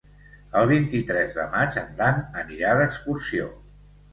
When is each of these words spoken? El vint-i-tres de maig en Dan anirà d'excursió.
El 0.61 0.69
vint-i-tres 0.71 1.35
de 1.39 1.45
maig 1.57 1.77
en 1.83 1.93
Dan 2.01 2.25
anirà 2.45 2.73
d'excursió. 2.81 3.53